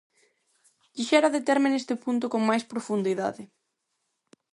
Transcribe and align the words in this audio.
Quixera 0.93 1.33
determe 1.37 1.67
neste 1.71 1.93
punto 2.03 2.25
con 2.33 2.41
máis 2.49 2.63
profundidade. 2.71 3.43